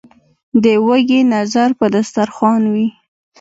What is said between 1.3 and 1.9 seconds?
نظر په